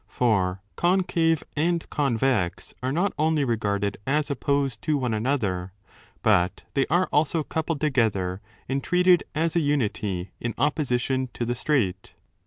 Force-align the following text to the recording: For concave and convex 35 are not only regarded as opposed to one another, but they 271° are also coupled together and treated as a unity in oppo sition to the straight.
For 0.07 0.63
concave 0.77 1.43
and 1.55 1.87
convex 1.91 2.69
35 2.69 2.79
are 2.81 2.91
not 2.91 3.13
only 3.19 3.43
regarded 3.43 3.97
as 4.07 4.31
opposed 4.31 4.81
to 4.81 4.97
one 4.97 5.13
another, 5.13 5.73
but 6.23 6.63
they 6.73 6.85
271° 6.85 6.87
are 6.89 7.09
also 7.11 7.43
coupled 7.43 7.81
together 7.81 8.41
and 8.67 8.83
treated 8.83 9.23
as 9.35 9.55
a 9.55 9.59
unity 9.59 10.31
in 10.41 10.55
oppo 10.55 10.79
sition 10.87 11.31
to 11.33 11.45
the 11.45 11.53
straight. 11.53 12.15